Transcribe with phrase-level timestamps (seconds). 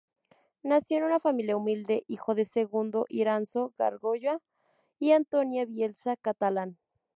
[0.63, 4.41] Nació en una familia humilde, hijo de Segundo Iranzo Gargallo
[4.97, 6.79] y Antonia Bielsa Catalán.